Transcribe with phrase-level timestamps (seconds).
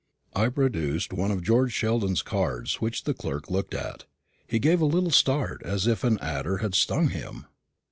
[0.35, 4.05] I produced one of George Sheldon's cards, which the clerk looked at.
[4.47, 7.45] He gave a little start as if an adder had stung him.